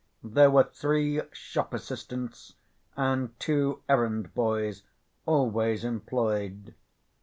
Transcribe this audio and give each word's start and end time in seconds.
There 0.23 0.49
were 0.49 0.63
three 0.63 1.17
shop‐assistants 1.31 2.55
and 2.97 3.39
two 3.39 3.83
errand 3.87 4.33
boys 4.33 4.81
always 5.27 5.83
employed. 5.85 6.73